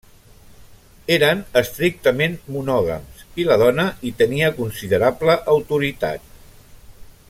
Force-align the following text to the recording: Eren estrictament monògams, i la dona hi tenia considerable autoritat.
Eren 1.15 1.43
estrictament 1.61 2.39
monògams, 2.55 3.21
i 3.43 3.47
la 3.51 3.61
dona 3.65 3.85
hi 4.09 4.15
tenia 4.23 4.53
considerable 4.61 5.41
autoritat. 5.57 6.31